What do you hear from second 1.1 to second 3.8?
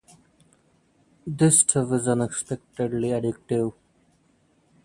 This stuff is unexpectedly addictive.